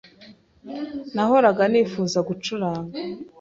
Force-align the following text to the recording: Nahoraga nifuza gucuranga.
Nahoraga 1.13 1.63
nifuza 1.71 2.17
gucuranga. 2.27 2.91